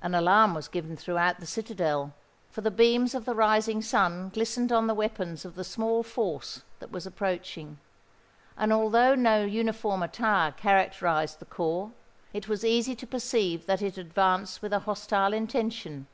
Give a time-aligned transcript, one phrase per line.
[0.00, 2.12] An alarm was given throughout the citadel;
[2.52, 6.62] for the beams of the rising sun glistened on the weapons of the small force
[6.78, 7.80] that was approaching;
[8.56, 11.90] and although no uniform attire characterised the corps,
[12.32, 16.06] it was easy to perceive that it advanced with a hostile intention.